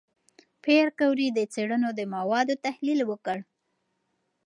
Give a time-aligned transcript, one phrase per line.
[0.63, 3.37] پېیر کوري د څېړنو د موادو تحلیل وکړ.